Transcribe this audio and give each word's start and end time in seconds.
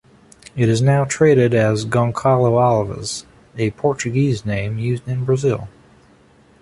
It 0.55 0.67
is 0.67 0.81
now 0.81 1.05
traded 1.05 1.53
as 1.53 1.85
goncalo 1.85 2.57
alves, 2.59 3.23
a 3.55 3.69
Portuguese 3.69 4.43
name 4.47 4.79
used 4.79 5.07
in 5.07 5.25
Brazil. 5.25 5.67